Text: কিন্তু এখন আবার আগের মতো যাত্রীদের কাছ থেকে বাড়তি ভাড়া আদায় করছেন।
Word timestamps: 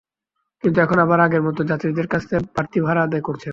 কিন্তু 0.63 0.77
এখন 0.81 0.97
আবার 0.99 1.19
আগের 1.19 1.43
মতো 1.43 1.61
যাত্রীদের 1.63 2.07
কাছ 2.07 2.21
থেকে 2.29 2.41
বাড়তি 2.55 2.79
ভাড়া 2.81 3.01
আদায় 3.03 3.23
করছেন। 3.27 3.49